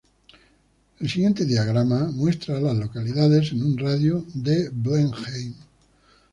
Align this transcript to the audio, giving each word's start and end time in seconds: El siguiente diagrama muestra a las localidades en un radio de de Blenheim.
El 0.99 1.07
siguiente 1.07 1.45
diagrama 1.45 2.09
muestra 2.11 2.57
a 2.57 2.59
las 2.59 2.75
localidades 2.75 3.51
en 3.51 3.61
un 3.63 3.77
radio 3.77 4.25
de 4.33 4.63
de 4.63 4.69
Blenheim. 4.73 5.53